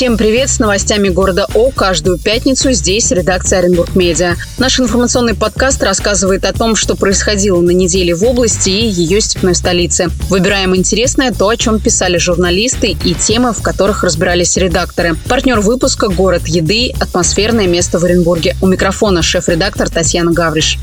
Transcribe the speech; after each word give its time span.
Всем 0.00 0.16
привет! 0.16 0.48
С 0.48 0.58
новостями 0.58 1.10
города 1.10 1.46
О 1.52 1.70
каждую 1.70 2.16
пятницу 2.16 2.72
здесь 2.72 3.10
редакция 3.10 3.58
Оренбург 3.58 3.94
Медиа. 3.94 4.36
Наш 4.56 4.80
информационный 4.80 5.34
подкаст 5.34 5.82
рассказывает 5.82 6.46
о 6.46 6.54
том, 6.54 6.74
что 6.74 6.96
происходило 6.96 7.60
на 7.60 7.72
неделе 7.72 8.14
в 8.14 8.24
области 8.24 8.70
и 8.70 8.88
ее 8.88 9.20
степной 9.20 9.54
столице. 9.54 10.08
Выбираем 10.30 10.74
интересное 10.74 11.32
то, 11.32 11.50
о 11.50 11.56
чем 11.58 11.78
писали 11.80 12.16
журналисты 12.16 12.96
и 13.04 13.12
темы, 13.12 13.52
в 13.52 13.60
которых 13.60 14.02
разбирались 14.02 14.56
редакторы. 14.56 15.16
Партнер 15.28 15.60
выпуска– 15.60 16.08
город 16.08 16.46
еды, 16.46 16.94
атмосферное 16.98 17.66
место 17.66 17.98
в 17.98 18.04
Оренбурге. 18.04 18.56
У 18.62 18.68
микрофона 18.68 19.20
шеф-редактор 19.20 19.90
Татьяна 19.90 20.32
Гавриш. 20.32 20.78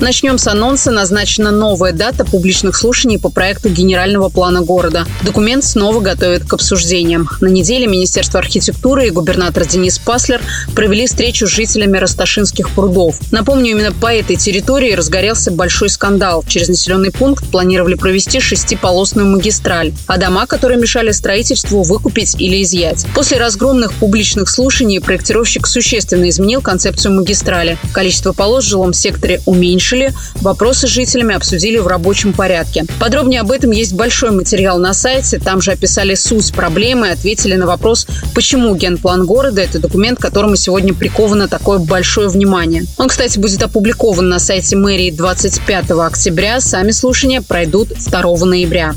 Начнем 0.00 0.36
с 0.36 0.46
анонса. 0.46 0.90
Назначена 0.90 1.50
новая 1.50 1.92
дата 1.92 2.24
публичных 2.24 2.76
слушаний 2.76 3.18
по 3.18 3.30
проекту 3.30 3.70
генерального 3.70 4.28
плана 4.28 4.60
города. 4.60 5.06
Документ 5.22 5.64
снова 5.64 6.00
готовят 6.00 6.44
к 6.44 6.52
обсуждениям. 6.52 7.28
На 7.40 7.48
неделе 7.48 7.86
Министерство 7.86 8.40
архитектуры 8.46 9.08
и 9.08 9.10
губернатор 9.10 9.66
Денис 9.66 9.98
Паслер 9.98 10.40
провели 10.74 11.06
встречу 11.06 11.48
с 11.48 11.50
жителями 11.50 11.98
Росташинских 11.98 12.70
прудов. 12.70 13.18
Напомню, 13.32 13.72
именно 13.72 13.92
по 13.92 14.12
этой 14.14 14.36
территории 14.36 14.92
разгорелся 14.92 15.50
большой 15.50 15.88
скандал. 15.88 16.44
Через 16.46 16.68
населенный 16.68 17.10
пункт 17.10 17.44
планировали 17.50 17.94
провести 17.94 18.38
шестиполосную 18.38 19.26
магистраль, 19.26 19.92
а 20.06 20.16
дома, 20.16 20.46
которые 20.46 20.78
мешали 20.78 21.10
строительству, 21.10 21.82
выкупить 21.82 22.36
или 22.38 22.62
изъять. 22.62 23.04
После 23.14 23.38
разгромных 23.38 23.92
публичных 23.94 24.48
слушаний 24.48 25.00
проектировщик 25.00 25.66
существенно 25.66 26.28
изменил 26.28 26.60
концепцию 26.60 27.14
магистрали. 27.14 27.78
Количество 27.92 28.32
полос 28.32 28.64
в 28.64 28.68
жилом 28.68 28.92
секторе 28.92 29.40
уменьшили. 29.46 30.12
Вопросы 30.36 30.86
с 30.86 30.90
жителями 30.90 31.34
обсудили 31.34 31.78
в 31.78 31.88
рабочем 31.88 32.32
порядке. 32.32 32.84
Подробнее 33.00 33.40
об 33.40 33.50
этом 33.50 33.72
есть 33.72 33.94
большой 33.94 34.30
материал 34.30 34.78
на 34.78 34.94
сайте. 34.94 35.40
Там 35.40 35.60
же 35.60 35.72
описали 35.72 36.14
суть 36.14 36.52
проблемы 36.52 37.10
ответили 37.16 37.56
на 37.56 37.66
вопрос, 37.66 38.06
почему 38.34 38.74
генплан 38.74 39.26
города– 39.26 39.60
это 39.62 39.78
документ, 39.78 40.18
которому 40.18 40.56
сегодня 40.56 40.94
приковано 40.94 41.48
такое 41.48 41.78
большое 41.78 42.28
внимание. 42.28 42.84
Он, 42.98 43.08
кстати, 43.08 43.38
будет 43.38 43.62
опубликован 43.62 44.28
на 44.28 44.38
сайте 44.38 44.76
мэрии 44.76 45.10
25 45.10 45.90
октября. 45.90 46.60
Сами 46.60 46.90
слушания 46.90 47.42
пройдут 47.42 47.88
2 47.88 48.22
ноября. 48.44 48.94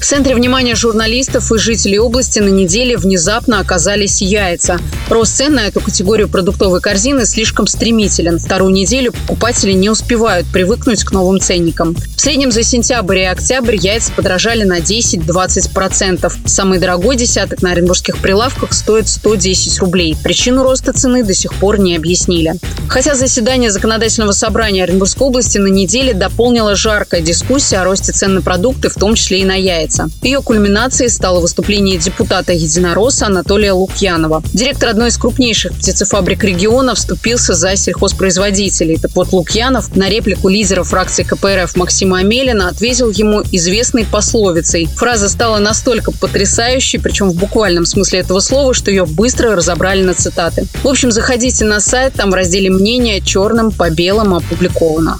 В 0.00 0.08
центре 0.08 0.34
внимания 0.36 0.76
журналистов 0.76 1.50
и 1.50 1.58
жителей 1.58 1.98
области 1.98 2.38
на 2.38 2.50
неделе 2.50 2.96
внезапно 2.96 3.58
оказались 3.58 4.20
яйца. 4.20 4.78
Рост 5.08 5.36
цен 5.36 5.54
на 5.54 5.66
эту 5.66 5.80
категорию 5.80 6.28
продуктовой 6.28 6.80
корзины 6.80 7.26
слишком 7.26 7.66
стремителен. 7.66 8.38
Вторую 8.38 8.72
неделю 8.72 9.12
покупатели 9.12 9.72
не 9.72 9.90
успевают 9.90 10.46
привыкнуть 10.52 11.02
к 11.02 11.12
новым 11.12 11.40
ценникам. 11.40 11.96
В 12.14 12.20
среднем 12.20 12.52
за 12.52 12.62
сентябрь 12.62 13.20
и 13.20 13.24
октябрь 13.24 13.76
яйца 13.76 14.12
подорожали 14.12 14.64
на 14.64 14.78
10-20%. 14.78 16.32
Самый 16.44 16.78
дорогой 16.78 17.16
десяток 17.16 17.62
на 17.62 17.72
оренбургских 17.72 18.18
прилавках 18.18 18.74
стоит 18.74 19.08
110 19.08 19.78
рублей. 19.80 20.16
Причину 20.22 20.62
роста 20.62 20.92
цены 20.92 21.24
до 21.24 21.34
сих 21.34 21.54
пор 21.54 21.80
не 21.80 21.96
объяснили. 21.96 22.54
Хотя 22.88 23.14
заседание 23.14 23.70
законодательного 23.70 24.32
собрания 24.32 24.84
Оренбургской 24.84 25.26
области 25.26 25.58
на 25.58 25.66
неделе 25.66 26.14
дополнила 26.14 26.76
жаркая 26.76 27.20
дискуссия 27.20 27.78
о 27.78 27.84
росте 27.84 28.12
цен 28.12 28.34
на 28.34 28.42
продукты, 28.42 28.88
в 28.88 28.94
том 28.94 29.14
числе 29.14 29.40
и 29.40 29.44
на 29.44 29.54
яйца 29.54 29.85
продолжается. 29.86 30.08
Ее 30.22 30.42
кульминацией 30.42 31.10
стало 31.10 31.40
выступление 31.40 31.98
депутата 31.98 32.52
Единоросса 32.52 33.26
Анатолия 33.26 33.72
Лукьянова. 33.72 34.42
Директор 34.52 34.90
одной 34.90 35.08
из 35.08 35.18
крупнейших 35.18 35.72
птицефабрик 35.72 36.42
региона 36.44 36.94
вступился 36.94 37.54
за 37.54 37.76
сельхозпроизводителей. 37.76 38.98
Так 38.98 39.12
вот, 39.14 39.32
Лукьянов 39.32 39.94
на 39.96 40.08
реплику 40.08 40.48
лидера 40.48 40.82
фракции 40.82 41.22
КПРФ 41.22 41.76
Максима 41.76 42.18
Амелина 42.18 42.68
ответил 42.68 43.10
ему 43.10 43.42
известной 43.52 44.04
пословицей. 44.04 44.88
Фраза 44.96 45.28
стала 45.28 45.58
настолько 45.58 46.12
потрясающей, 46.12 46.98
причем 46.98 47.30
в 47.30 47.34
буквальном 47.34 47.86
смысле 47.86 48.20
этого 48.20 48.40
слова, 48.40 48.74
что 48.74 48.90
ее 48.90 49.06
быстро 49.06 49.54
разобрали 49.54 50.02
на 50.02 50.14
цитаты. 50.14 50.66
В 50.82 50.88
общем, 50.88 51.10
заходите 51.10 51.64
на 51.64 51.80
сайт, 51.80 52.14
там 52.14 52.30
в 52.30 52.34
разделе 52.34 52.70
«Мнения» 52.70 53.20
черным 53.20 53.70
по 53.70 53.90
белому 53.90 54.36
опубликовано. 54.36 55.18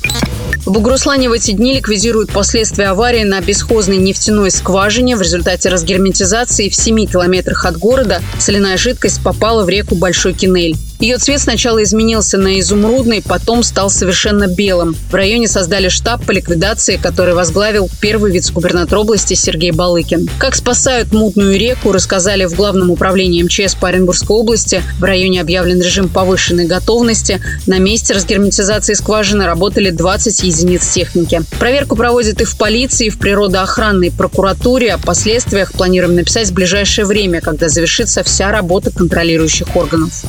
В 0.66 0.72
Бугуруслане 0.72 1.28
в 1.28 1.32
эти 1.32 1.52
дни 1.52 1.74
ликвидируют 1.74 2.32
последствия 2.32 2.86
аварии 2.86 3.22
на 3.22 3.40
бесхозной 3.40 3.98
нефтяной 3.98 4.50
скважине. 4.50 5.14
В 5.14 5.22
результате 5.22 5.68
разгерметизации 5.68 6.68
в 6.68 6.74
7 6.74 7.06
километрах 7.06 7.64
от 7.66 7.76
города 7.76 8.20
соляная 8.40 8.76
жидкость 8.76 9.22
попала 9.22 9.64
в 9.64 9.68
реку 9.68 9.94
Большой 9.94 10.34
Кинель. 10.34 10.74
Ее 10.98 11.18
цвет 11.18 11.40
сначала 11.40 11.82
изменился 11.82 12.38
на 12.38 12.58
изумрудный, 12.58 13.22
потом 13.22 13.62
стал 13.62 13.90
совершенно 13.90 14.46
белым. 14.46 14.96
В 15.10 15.14
районе 15.14 15.46
создали 15.46 15.88
штаб 15.88 16.24
по 16.24 16.30
ликвидации, 16.30 16.96
который 16.96 17.34
возглавил 17.34 17.90
первый 18.00 18.32
вице-губернатор 18.32 18.98
области 18.98 19.34
Сергей 19.34 19.72
Балыкин. 19.72 20.28
Как 20.38 20.54
спасают 20.54 21.12
мутную 21.12 21.58
реку, 21.58 21.92
рассказали 21.92 22.46
в 22.46 22.54
Главном 22.54 22.90
управлении 22.90 23.42
МЧС 23.42 23.74
по 23.74 23.88
Оренбургской 23.88 24.34
области. 24.34 24.82
В 24.98 25.04
районе 25.04 25.42
объявлен 25.42 25.82
режим 25.82 26.08
повышенной 26.08 26.66
готовности. 26.66 27.42
На 27.66 27.78
месте 27.78 28.14
разгерметизации 28.14 28.94
скважины 28.94 29.44
работали 29.44 29.90
20 29.90 30.42
единиц 30.44 30.88
техники. 30.88 31.42
Проверку 31.58 31.96
проводят 31.96 32.40
и 32.40 32.44
в 32.44 32.56
полиции, 32.56 33.08
и 33.08 33.10
в 33.10 33.18
природоохранной 33.18 34.12
прокуратуре. 34.12 34.94
О 34.94 34.98
последствиях 34.98 35.72
планируем 35.72 36.14
написать 36.14 36.48
в 36.48 36.54
ближайшее 36.54 37.04
время, 37.04 37.42
когда 37.42 37.68
завершится 37.68 38.22
вся 38.22 38.50
работа 38.50 38.90
контролирующих 38.90 39.76
органов. 39.76 40.24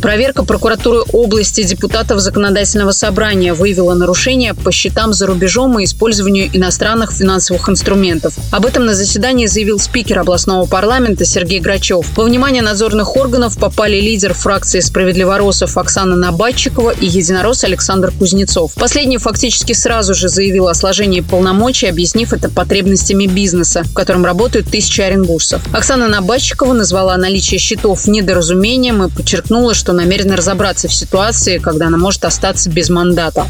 Проверка 0.00 0.44
прокуратуры 0.44 1.02
области 1.12 1.62
депутатов 1.62 2.20
законодательного 2.20 2.92
собрания 2.92 3.52
выявила 3.52 3.92
нарушения 3.92 4.54
по 4.54 4.72
счетам 4.72 5.12
за 5.12 5.26
рубежом 5.26 5.78
и 5.78 5.84
использованию 5.84 6.48
иностранных 6.52 7.12
финансовых 7.12 7.68
инструментов. 7.68 8.34
Об 8.50 8.64
этом 8.64 8.86
на 8.86 8.94
заседании 8.94 9.46
заявил 9.46 9.78
спикер 9.78 10.20
областного 10.20 10.64
парламента 10.66 11.26
Сергей 11.26 11.60
Грачев. 11.60 12.06
Во 12.16 12.24
внимание 12.24 12.62
надзорных 12.62 13.16
органов 13.16 13.58
попали 13.58 14.00
лидер 14.00 14.32
фракции 14.32 14.80
«Справедливоросов» 14.80 15.76
Оксана 15.76 16.16
Набатчикова 16.16 16.92
и 16.98 17.06
единорос 17.06 17.64
Александр 17.64 18.10
Кузнецов. 18.18 18.72
Последний 18.76 19.18
фактически 19.18 19.74
сразу 19.74 20.14
же 20.14 20.30
заявил 20.30 20.68
о 20.68 20.74
сложении 20.74 21.20
полномочий, 21.20 21.88
объяснив 21.88 22.32
это 22.32 22.48
потребностями 22.48 23.26
бизнеса, 23.26 23.82
в 23.84 23.92
котором 23.92 24.24
работают 24.24 24.70
тысячи 24.70 25.02
оренбуржцев. 25.02 25.60
Оксана 25.74 26.08
Набатчикова 26.08 26.72
назвала 26.72 27.18
наличие 27.18 27.60
счетов 27.60 28.06
недоразумением 28.06 29.02
и 29.04 29.10
подчеркнула, 29.10 29.74
что 29.74 29.89
что 29.90 29.96
намерена 29.96 30.36
разобраться 30.36 30.86
в 30.86 30.94
ситуации, 30.94 31.58
когда 31.58 31.88
она 31.88 31.98
может 31.98 32.24
остаться 32.24 32.70
без 32.70 32.90
мандата. 32.90 33.48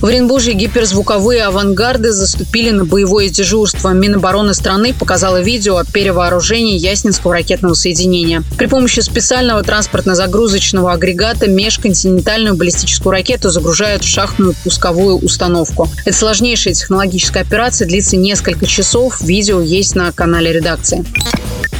В 0.00 0.06
Оренбурге 0.06 0.54
гиперзвуковые 0.54 1.42
авангарды 1.42 2.12
заступили 2.12 2.70
на 2.70 2.86
боевое 2.86 3.28
дежурство. 3.28 3.90
Минобороны 3.90 4.54
страны 4.54 4.94
показало 4.94 5.42
видео 5.42 5.76
о 5.76 5.84
перевооружении 5.84 6.78
Яснинского 6.78 7.34
ракетного 7.34 7.74
соединения. 7.74 8.42
При 8.56 8.66
помощи 8.68 9.00
специального 9.00 9.62
транспортно-загрузочного 9.62 10.94
агрегата 10.94 11.46
межконтинентальную 11.46 12.56
баллистическую 12.56 13.12
ракету 13.12 13.50
загружают 13.50 14.02
в 14.02 14.08
шахтную 14.08 14.54
пусковую 14.64 15.18
установку. 15.18 15.90
Это 16.06 16.16
сложнейшая 16.16 16.72
технологическая 16.72 17.40
операция, 17.40 17.86
длится 17.86 18.16
несколько 18.16 18.64
часов. 18.64 19.20
Видео 19.20 19.60
есть 19.60 19.94
на 19.94 20.10
канале 20.12 20.54
редакции. 20.54 21.04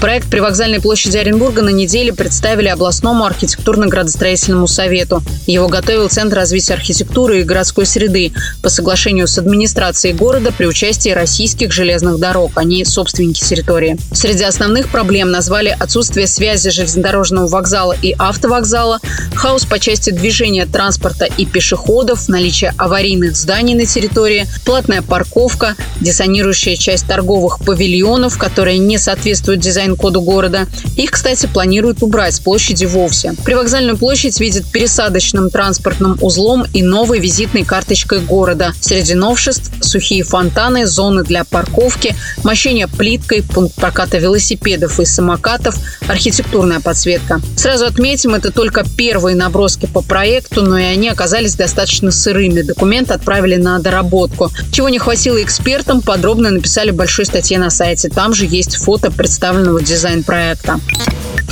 Проект 0.00 0.28
при 0.30 0.40
вокзальной 0.40 0.80
площади 0.80 1.16
Оренбурга 1.16 1.62
на 1.62 1.70
неделе 1.70 2.12
представили 2.12 2.68
областному 2.68 3.24
архитектурно-градостроительному 3.24 4.68
совету. 4.68 5.22
Его 5.46 5.68
готовил 5.68 6.08
Центр 6.08 6.36
развития 6.36 6.74
архитектуры 6.74 7.40
и 7.40 7.44
городской 7.44 7.86
среды 7.86 8.32
по 8.62 8.68
соглашению 8.68 9.26
с 9.26 9.38
администрацией 9.38 10.14
города 10.14 10.52
при 10.52 10.66
участии 10.66 11.10
российских 11.10 11.72
железных 11.72 12.18
дорог, 12.18 12.52
они 12.56 12.84
собственники 12.84 13.40
территории. 13.40 13.96
Среди 14.12 14.44
основных 14.44 14.90
проблем 14.90 15.30
назвали 15.30 15.74
отсутствие 15.78 16.26
связи 16.26 16.70
железнодорожного 16.70 17.48
вокзала 17.48 17.96
и 18.00 18.14
автовокзала, 18.18 19.00
хаос 19.34 19.64
по 19.64 19.78
части 19.78 20.10
движения 20.10 20.66
транспорта 20.66 21.24
и 21.24 21.46
пешеходов, 21.46 22.28
наличие 22.28 22.74
аварийных 22.76 23.34
зданий 23.34 23.74
на 23.74 23.86
территории, 23.86 24.46
платная 24.64 25.00
парковка, 25.00 25.74
диссонирующая 26.00 26.76
часть 26.76 27.06
торговых 27.06 27.60
павильонов, 27.64 28.36
которые 28.38 28.78
не 28.78 28.98
соответствуют 28.98 29.60
дизайну 29.60 29.85
дизайн-коду 29.86 30.20
города. 30.20 30.66
Их, 30.96 31.10
кстати, 31.10 31.46
планируют 31.46 32.02
убрать 32.02 32.34
с 32.34 32.40
площади 32.40 32.84
вовсе. 32.84 33.34
Привокзальную 33.44 33.96
площадь 33.96 34.40
видят 34.40 34.66
пересадочным 34.70 35.50
транспортным 35.50 36.18
узлом 36.20 36.64
и 36.72 36.82
новой 36.82 37.20
визитной 37.20 37.64
карточкой 37.64 38.20
города. 38.20 38.72
Среди 38.80 39.14
новшеств– 39.14 39.70
сухие 39.80 40.24
фонтаны, 40.24 40.86
зоны 40.86 41.22
для 41.22 41.44
парковки, 41.44 42.14
мощение 42.42 42.88
плиткой, 42.88 43.42
пункт 43.42 43.74
проката 43.74 44.18
велосипедов 44.18 44.98
и 45.00 45.04
самокатов, 45.04 45.76
архитектурная 46.08 46.80
подсветка. 46.80 47.40
Сразу 47.56 47.86
отметим, 47.86 48.34
это 48.34 48.50
только 48.50 48.84
первые 48.96 49.36
наброски 49.36 49.86
по 49.86 50.02
проекту, 50.02 50.62
но 50.62 50.78
и 50.78 50.84
они 50.84 51.08
оказались 51.08 51.54
достаточно 51.54 52.10
сырыми. 52.10 52.62
Документ 52.62 53.10
отправили 53.10 53.56
на 53.56 53.78
доработку. 53.78 54.50
Чего 54.72 54.88
не 54.88 54.98
хватило 54.98 55.42
экспертам, 55.42 56.02
подробно 56.02 56.50
написали 56.50 56.90
в 56.90 56.96
большой 56.96 57.26
статье 57.26 57.58
на 57.58 57.70
сайте. 57.70 58.08
Там 58.08 58.34
же 58.34 58.46
есть 58.46 58.76
фото 58.76 59.10
представленного 59.10 59.75
главного 59.76 59.82
дизайн-проекта 59.82 60.80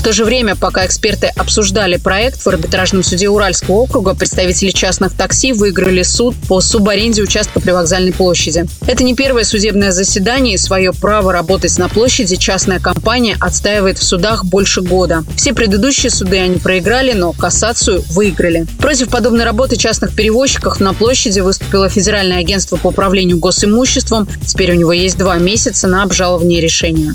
то 0.05 0.12
же 0.12 0.26
время, 0.26 0.55
пока 0.55 0.85
эксперты 0.85 1.29
обсуждали 1.35 1.97
проект, 1.97 2.43
в 2.43 2.47
арбитражном 2.47 3.03
суде 3.03 3.31
Уральского 3.31 3.76
округа 3.76 4.15
представители 4.15 4.71
частных 4.71 5.15
такси 5.17 5.55
выиграли 5.55 6.03
суд 6.03 6.37
по 6.47 6.61
субаренде 6.61 7.23
участка 7.23 7.59
при 7.59 7.71
вокзальной 7.71 8.12
площади. 8.12 8.67
Это 8.87 9.03
не 9.03 9.15
первое 9.15 9.44
судебное 9.44 9.93
заседание, 9.93 10.55
и 10.55 10.59
свое 10.59 10.93
право 10.93 11.32
работать 11.32 11.79
на 11.79 11.88
площади 11.88 12.37
частная 12.37 12.81
компания 12.81 13.35
отстаивает 13.41 13.97
в 13.97 14.03
судах 14.03 14.44
больше 14.44 14.82
года. 14.82 15.25
Все 15.37 15.55
предыдущие 15.55 16.11
суды 16.11 16.38
они 16.38 16.59
проиграли, 16.59 17.12
но 17.12 17.32
кассацию 17.32 18.05
выиграли. 18.11 18.67
Против 18.79 19.09
подобной 19.09 19.44
работы 19.44 19.77
частных 19.77 20.15
перевозчиков 20.15 20.81
на 20.81 20.93
площади 20.93 21.41
выступило 21.41 21.88
Федеральное 21.88 22.41
агентство 22.41 22.77
по 22.77 22.88
управлению 22.88 23.38
госимуществом. 23.38 24.29
Теперь 24.47 24.73
у 24.73 24.75
него 24.75 24.93
есть 24.93 25.17
два 25.17 25.38
месяца 25.38 25.88
на 25.88 26.03
обжалование 26.03 26.61
решения. 26.61 27.15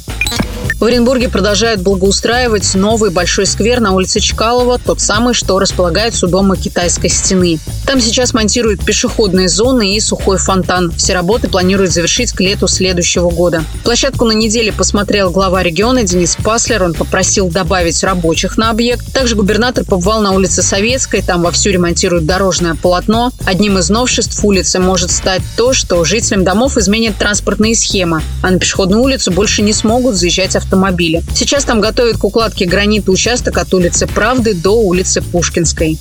В 0.80 0.86
Оренбурге 0.86 1.28
продолжают 1.28 1.82
благоустраивать 1.82 2.74
новый 2.74 3.10
большой 3.10 3.46
сквер 3.46 3.82
на 3.82 3.92
улице 3.92 4.22
Чкалова, 4.22 4.80
тот 4.80 5.02
самый, 5.02 5.34
что 5.34 5.60
располагается 5.60 6.26
у 6.26 6.30
дома 6.30 6.56
китайской 6.56 7.10
стены. 7.10 7.60
Там 7.90 8.00
сейчас 8.02 8.36
монтируют 8.36 8.86
пешеходные 8.86 9.50
зоны 9.50 9.96
и 9.96 10.00
сухой 10.00 10.38
фонтан. 10.38 10.92
Все 10.92 11.16
работы 11.16 11.50
планируют 11.50 11.92
завершить 11.92 12.32
к 12.34 12.40
лету 12.40 12.68
следующего 12.68 13.32
года. 13.32 13.64
Площадку 13.84 14.26
на 14.26 14.34
неделе 14.34 14.72
посмотрел 14.72 15.32
глава 15.32 15.64
региона 15.64 16.04
Денис 16.04 16.36
Паслер. 16.36 16.84
Он 16.84 16.94
попросил 16.94 17.50
добавить 17.50 18.04
рабочих 18.04 18.60
на 18.60 18.70
объект. 18.70 19.12
Также 19.12 19.36
губернатор 19.36 19.86
побывал 19.86 20.22
на 20.22 20.34
улице 20.34 20.62
Советской. 20.62 21.24
Там 21.24 21.42
вовсю 21.42 21.72
ремонтируют 21.72 22.28
дорожное 22.28 22.76
полотно. 22.76 23.32
Одним 23.44 23.80
из 23.80 23.90
новшеств 23.90 24.46
улицы 24.46 24.78
может 24.78 25.10
стать 25.10 25.42
то, 25.58 25.74
что 25.74 26.04
жителям 26.04 26.44
домов 26.44 26.78
изменят 26.78 27.18
транспортные 27.18 27.74
схемы, 27.74 28.22
а 28.44 28.52
на 28.52 28.60
пешеходную 28.60 29.02
улицу 29.02 29.32
больше 29.32 29.64
не 29.64 29.74
смогут 29.74 30.14
заезжать 30.14 30.56
автомобили. 30.56 31.24
Сейчас 31.34 31.64
там 31.66 31.82
готовят 31.82 32.20
к 32.20 32.24
укладке 32.24 32.68
гранита 32.68 33.10
участок 33.10 33.58
от 33.58 33.74
улицы 33.74 34.06
Правды 34.06 34.54
до 34.54 34.80
улицы 34.80 35.24
Пушкинской. 35.24 35.98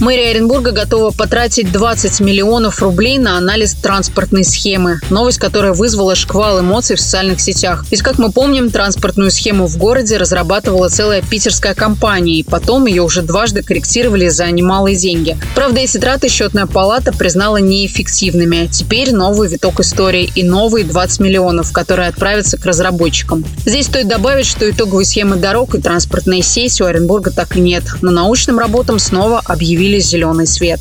Мэрия 0.00 0.30
Оренбурга 0.30 0.72
готова 0.72 1.10
потратить 1.10 1.72
20 1.72 2.20
миллионов 2.20 2.82
рублей 2.82 3.18
на 3.18 3.38
анализ 3.38 3.74
транспортной 3.74 4.44
схемы. 4.44 4.98
Новость, 5.10 5.38
которая 5.38 5.72
вызвала 5.72 6.14
шквал 6.14 6.60
эмоций 6.60 6.96
в 6.96 7.00
социальных 7.00 7.40
сетях. 7.40 7.84
Ведь, 7.90 8.02
как 8.02 8.18
мы 8.18 8.32
помним, 8.32 8.70
транспортную 8.70 9.30
схему 9.30 9.66
в 9.66 9.76
городе 9.76 10.16
разрабатывала 10.16 10.88
целая 10.88 11.22
питерская 11.22 11.74
компания, 11.74 12.40
и 12.40 12.42
потом 12.42 12.86
ее 12.86 13.02
уже 13.02 13.22
дважды 13.22 13.62
корректировали 13.62 14.28
за 14.28 14.50
немалые 14.50 14.96
деньги. 14.96 15.36
Правда, 15.54 15.80
эти 15.80 15.98
траты 15.98 16.28
счетная 16.28 16.66
палата 16.66 17.12
признала 17.12 17.58
неэффективными. 17.58 18.68
Теперь 18.70 19.12
новый 19.14 19.48
виток 19.48 19.80
истории 19.80 20.30
и 20.34 20.42
новые 20.42 20.84
20 20.84 21.20
миллионов, 21.20 21.72
которые 21.72 22.08
отправятся 22.08 22.58
к 22.58 22.66
разработчикам. 22.66 23.44
Здесь 23.64 23.86
стоит 23.86 24.08
добавить, 24.08 24.46
что 24.46 24.68
итоговой 24.68 25.04
схемы 25.04 25.36
дорог 25.36 25.74
и 25.74 25.80
транспортной 25.80 26.42
сессии 26.42 26.82
у 26.82 26.86
Оренбурга 26.86 27.30
так 27.30 27.56
и 27.56 27.60
нет. 27.60 27.84
Но 28.02 28.10
научным 28.10 28.58
работам 28.58 28.98
снова 28.98 29.40
объявили 29.44 29.83
объявили 29.84 30.00
зеленый 30.00 30.46
свет. 30.46 30.80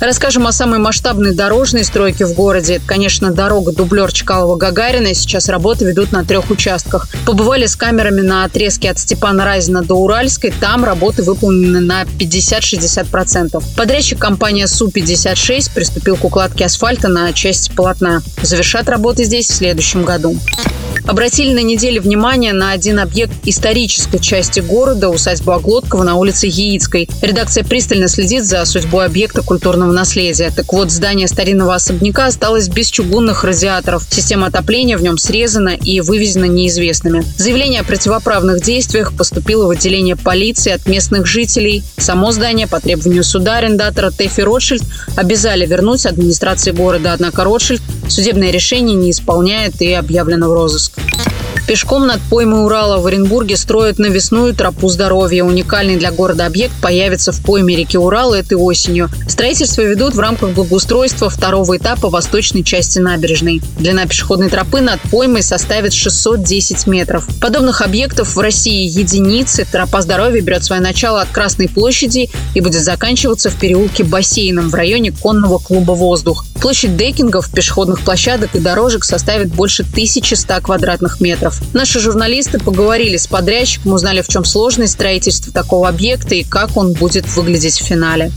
Расскажем 0.00 0.48
о 0.48 0.52
самой 0.52 0.80
масштабной 0.80 1.32
дорожной 1.32 1.84
стройке 1.84 2.26
в 2.26 2.34
городе. 2.34 2.74
Это, 2.74 2.86
конечно, 2.86 3.30
дорога 3.30 3.72
дублер 3.72 4.10
Чкалова-Гагарина. 4.10 5.14
Сейчас 5.14 5.48
работы 5.48 5.84
ведут 5.84 6.10
на 6.10 6.24
трех 6.24 6.50
участках. 6.50 7.08
Побывали 7.24 7.66
с 7.66 7.76
камерами 7.76 8.20
на 8.20 8.44
отрезке 8.44 8.90
от 8.90 8.98
Степана 8.98 9.44
Разина 9.44 9.82
до 9.82 9.94
Уральской. 9.94 10.52
Там 10.60 10.84
работы 10.84 11.22
выполнены 11.22 11.80
на 11.80 12.02
50-60%. 12.02 13.62
Подрядчик 13.76 14.18
компания 14.18 14.66
Су-56 14.66 15.70
приступил 15.72 16.16
к 16.16 16.24
укладке 16.24 16.64
асфальта 16.64 17.08
на 17.08 17.32
части 17.32 17.70
полотна. 17.70 18.22
Завершат 18.42 18.88
работы 18.88 19.22
здесь 19.24 19.48
в 19.48 19.54
следующем 19.54 20.04
году 20.04 20.36
обратили 21.06 21.52
на 21.52 21.62
неделе 21.62 22.00
внимание 22.00 22.52
на 22.52 22.72
один 22.72 22.98
объект 22.98 23.32
исторической 23.44 24.18
части 24.18 24.60
города– 24.60 25.08
усадьбу 25.10 25.52
Оглоткова 25.52 26.02
на 26.02 26.16
улице 26.16 26.46
Яицкой. 26.46 27.08
Редакция 27.20 27.64
пристально 27.64 28.08
следит 28.08 28.44
за 28.44 28.64
судьбой 28.64 29.06
объекта 29.06 29.42
культурного 29.42 29.92
наследия. 29.92 30.50
Так 30.54 30.72
вот, 30.72 30.90
здание 30.90 31.28
старинного 31.28 31.74
особняка 31.74 32.26
осталось 32.26 32.68
без 32.68 32.90
чугунных 32.90 33.44
радиаторов. 33.44 34.06
Система 34.10 34.46
отопления 34.46 34.96
в 34.96 35.02
нем 35.02 35.18
срезана 35.18 35.70
и 35.70 36.00
вывезена 36.00 36.44
неизвестными. 36.44 37.24
Заявление 37.36 37.80
о 37.80 37.84
противоправных 37.84 38.62
действиях 38.62 39.12
поступило 39.16 39.66
в 39.66 39.70
отделение 39.70 40.16
полиции 40.16 40.72
от 40.72 40.86
местных 40.86 41.26
жителей. 41.26 41.82
Само 41.96 42.32
здание 42.32 42.66
по 42.66 42.80
требованию 42.80 43.24
суда 43.24 43.56
арендатора 43.56 44.10
Тэфи 44.10 44.40
Ротшильд 44.40 44.82
обязали 45.16 45.66
вернуть 45.66 46.06
администрации 46.06 46.70
города. 46.70 47.12
Однако 47.12 47.44
Ротшильд 47.44 47.82
судебное 48.12 48.50
решение 48.50 48.94
не 48.94 49.10
исполняет 49.10 49.80
и 49.80 49.92
объявлено 49.92 50.48
в 50.48 50.52
розыск. 50.52 50.92
Пешком 51.66 52.06
над 52.06 52.20
поймой 52.22 52.64
Урала 52.64 52.98
в 52.98 53.06
Оренбурге 53.06 53.56
строят 53.56 53.98
навесную 53.98 54.52
тропу 54.52 54.88
здоровья. 54.88 55.44
Уникальный 55.44 55.96
для 55.96 56.10
города 56.10 56.44
объект 56.44 56.74
появится 56.82 57.30
в 57.30 57.40
пойме 57.42 57.76
реки 57.76 57.96
Урал 57.96 58.34
этой 58.34 58.58
осенью. 58.58 59.08
Строительство 59.28 59.82
ведут 59.82 60.14
в 60.14 60.20
рамках 60.20 60.50
благоустройства 60.50 61.30
второго 61.30 61.76
этапа 61.76 62.10
восточной 62.10 62.64
части 62.64 62.98
набережной. 62.98 63.62
Длина 63.78 64.06
пешеходной 64.06 64.50
тропы 64.50 64.80
над 64.80 65.00
поймой 65.02 65.42
составит 65.42 65.92
610 65.92 66.86
метров. 66.88 67.28
Подобных 67.40 67.80
объектов 67.80 68.34
в 68.34 68.40
России 68.40 68.88
единицы. 68.88 69.64
Тропа 69.70 70.02
здоровья 70.02 70.42
берет 70.42 70.64
свое 70.64 70.82
начало 70.82 71.22
от 71.22 71.28
Красной 71.28 71.68
площади 71.68 72.28
и 72.54 72.60
будет 72.60 72.82
заканчиваться 72.82 73.50
в 73.50 73.54
переулке 73.54 74.02
Бассейном 74.02 74.68
в 74.68 74.74
районе 74.74 75.12
конного 75.12 75.58
клуба 75.58 75.92
«Воздух». 75.92 76.44
Площадь 76.62 76.96
декингов, 76.96 77.50
пешеходных 77.50 78.02
площадок 78.02 78.54
и 78.54 78.60
дорожек 78.60 79.02
составит 79.02 79.52
больше 79.52 79.82
1100 79.82 80.60
квадратных 80.60 81.20
метров. 81.20 81.60
Наши 81.74 81.98
журналисты 81.98 82.60
поговорили 82.60 83.16
с 83.16 83.26
подрядчиком, 83.26 83.94
узнали, 83.94 84.22
в 84.22 84.28
чем 84.28 84.44
сложность 84.44 84.92
строительства 84.92 85.52
такого 85.52 85.88
объекта 85.88 86.36
и 86.36 86.44
как 86.44 86.76
он 86.76 86.92
будет 86.92 87.26
выглядеть 87.26 87.80
в 87.80 87.84
финале. 87.84 88.30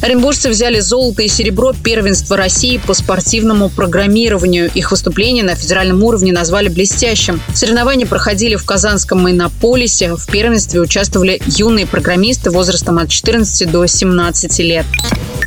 Оренбуржцы 0.00 0.48
взяли 0.48 0.78
золото 0.78 1.22
и 1.22 1.28
серебро 1.28 1.72
первенства 1.72 2.36
России 2.36 2.78
по 2.78 2.94
спортивному 2.94 3.68
программированию. 3.68 4.70
Их 4.72 4.92
выступление 4.92 5.42
на 5.42 5.56
федеральном 5.56 6.02
уровне 6.04 6.32
назвали 6.32 6.68
блестящим. 6.68 7.40
Соревнования 7.52 8.06
проходили 8.06 8.54
в 8.54 8.64
Казанском 8.64 9.28
Иннополисе. 9.28 10.14
В 10.14 10.26
первенстве 10.26 10.80
участвовали 10.80 11.42
юные 11.46 11.86
программисты 11.86 12.50
возрастом 12.50 12.98
от 12.98 13.08
14 13.08 13.70
до 13.70 13.86
17 13.86 14.58
лет. 14.60 14.86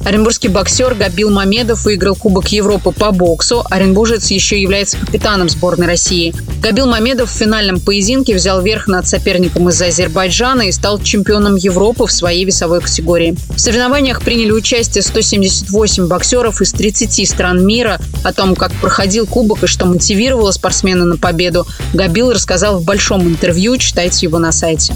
Оренбургский 0.04 0.50
боксер 0.50 0.96
Габил 0.96 1.30
Мамедов 1.30 1.86
выиграл 1.86 2.16
Кубок 2.16 2.48
Европы 2.48 2.92
по 2.92 3.12
боксу. 3.12 3.64
Оренбуржец 3.70 4.32
еще 4.32 4.60
является 4.60 4.98
капитаном 4.98 5.48
сборной 5.48 5.86
России. 5.86 6.34
Габил 6.62 6.88
Мамедов 6.88 7.30
в 7.30 7.38
финальном 7.38 7.80
поединке 7.80 8.34
взял 8.34 8.62
верх 8.62 8.88
над 8.88 9.08
соперником 9.08 9.70
из 9.70 9.80
Азербайджана 9.82 10.64
и 10.64 10.72
стал 10.72 11.00
чемпионом 11.00 11.56
Европы 11.56 12.08
в 12.08 12.12
своей 12.12 12.46
весовой 12.46 12.82
категории. 12.82 13.36
В 13.56 13.60
соревнованиях 13.60 14.22
приняли 14.42 14.58
участие 14.58 15.04
178 15.04 16.08
боксеров 16.08 16.62
из 16.62 16.72
30 16.72 17.30
стран 17.30 17.64
мира. 17.64 18.00
О 18.24 18.34
том, 18.34 18.56
как 18.56 18.72
проходил 18.72 19.28
Кубок 19.28 19.64
и 19.64 19.68
что 19.68 19.86
мотивировало 19.86 20.50
спортсмена 20.50 21.06
на 21.06 21.18
победу, 21.18 21.68
Габил 21.94 22.32
рассказал 22.32 22.80
в 22.80 22.84
большом 22.84 23.22
интервью. 23.28 23.78
Читайте 23.78 24.26
его 24.26 24.40
на 24.40 24.52
сайте. 24.52 24.96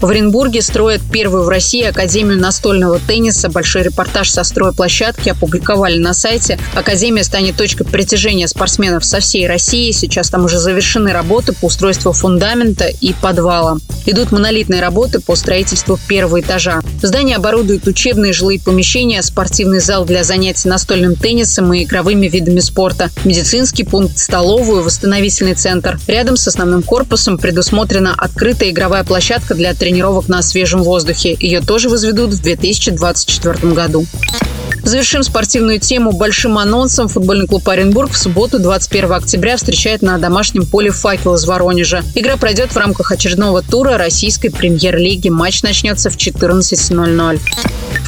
В 0.00 0.08
Оренбурге 0.08 0.62
строят 0.62 1.02
первую 1.12 1.44
в 1.44 1.48
России 1.50 1.82
Академию 1.82 2.38
настольного 2.38 2.98
тенниса. 2.98 3.50
Большой 3.50 3.82
репортаж 3.82 4.30
со 4.30 4.44
стройплощадки 4.44 5.28
опубликовали 5.28 5.98
на 5.98 6.14
сайте. 6.14 6.58
Академия 6.74 7.22
станет 7.22 7.56
точкой 7.56 7.84
притяжения 7.84 8.48
спортсменов 8.48 9.04
со 9.04 9.20
всей 9.20 9.46
России. 9.46 9.90
Сейчас 9.90 10.30
там 10.30 10.46
уже 10.46 10.58
завершены 10.58 11.12
работы 11.12 11.52
по 11.52 11.66
устройству 11.66 12.12
фундамента 12.12 12.86
и 12.86 13.12
подвала. 13.12 13.76
Идут 14.06 14.32
монолитные 14.32 14.80
работы 14.80 15.20
по 15.20 15.36
строительству 15.36 15.98
первого 16.08 16.40
этажа. 16.40 16.80
Здание 17.02 17.36
оборудует 17.36 17.86
учебные 17.86 18.32
жилые 18.32 18.58
помещения, 18.58 19.20
спортивный 19.20 19.80
зал 19.80 20.06
для 20.06 20.24
занятий 20.24 20.70
настольным 20.70 21.14
теннисом 21.14 21.74
и 21.74 21.84
игровыми 21.84 22.26
видами 22.26 22.60
спорта, 22.60 23.10
медицинский 23.24 23.84
пункт, 23.84 24.16
столовую, 24.16 24.82
восстановительный 24.82 25.54
центр. 25.54 26.00
Рядом 26.06 26.38
с 26.38 26.48
основным 26.48 26.82
корпусом 26.82 27.36
предусмотрена 27.36 28.14
открытая 28.16 28.70
игровая 28.70 29.04
площадка 29.04 29.54
для 29.54 29.74
тренировок 29.74 29.89
тренировок 29.90 30.28
на 30.28 30.40
свежем 30.40 30.84
воздухе. 30.84 31.36
Ее 31.40 31.60
тоже 31.60 31.88
возведут 31.88 32.32
в 32.32 32.40
2024 32.40 33.72
году. 33.72 34.06
Завершим 34.84 35.22
спортивную 35.22 35.80
тему 35.80 36.12
большим 36.12 36.58
анонсом. 36.58 37.08
Футбольный 37.08 37.46
клуб 37.46 37.68
Оренбург 37.68 38.12
в 38.12 38.16
субботу, 38.16 38.60
21 38.60 39.12
октября, 39.12 39.56
встречает 39.56 40.00
на 40.00 40.16
домашнем 40.18 40.64
поле 40.64 40.90
«Факел» 40.90 41.34
из 41.34 41.44
Воронежа. 41.44 42.02
Игра 42.14 42.36
пройдет 42.36 42.72
в 42.72 42.76
рамках 42.76 43.10
очередного 43.10 43.62
тура 43.62 43.98
российской 43.98 44.48
премьер-лиги. 44.48 45.28
Матч 45.28 45.62
начнется 45.62 46.08
в 46.08 46.16
14.00. 46.16 47.40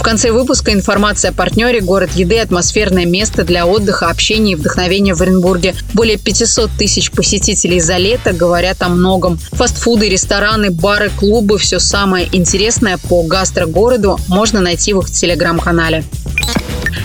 В 0.03 0.05
конце 0.05 0.33
выпуска 0.33 0.73
информация 0.73 1.31
о 1.31 1.33
партнере 1.33 1.81
«Город 1.81 2.11
еды»– 2.17 2.37
атмосферное 2.41 3.07
место 3.07 3.45
для 3.45 3.67
отдыха, 3.67 4.09
общения 4.09 4.55
и 4.55 4.57
вдохновения 4.57 5.15
в 5.15 5.21
Оренбурге. 5.21 5.77
Более 5.95 6.19
500 6.19 6.73
тысяч 6.77 7.13
посетителей 7.13 7.79
за 7.79 7.99
лето 7.99 8.33
говорят 8.33 8.83
о 8.83 8.89
многом. 8.89 9.39
Фастфуды, 9.53 10.09
рестораны, 10.09 10.73
бары, 10.73 11.09
клубы– 11.09 11.57
все 11.61 11.79
самое 11.79 12.29
интересное 12.33 12.99
по 12.99 13.23
гастрогороду 13.23 14.19
можно 14.27 14.61
найти 14.61 14.93
в 14.93 15.03
их 15.03 15.11
телеграм-канале. 15.13 16.03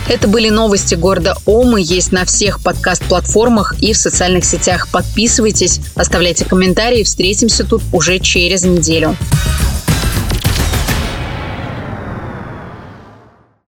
Это 0.10 0.28
были 0.28 0.50
новости 0.50 0.96
города 0.96 1.36
Омы. 1.46 1.82
Есть 1.84 2.12
на 2.12 2.26
всех 2.26 2.64
подкаст-платформах 2.64 3.76
и 3.80 3.94
в 3.94 3.98
социальных 3.98 4.44
сетях. 4.44 4.88
Подписывайтесь, 4.92 5.82
оставляйте 5.94 6.46
комментарии. 6.46 7.04
Встретимся 7.04 7.64
тут 7.64 7.84
уже 7.94 8.18
через 8.18 8.64
неделю. 8.64 9.16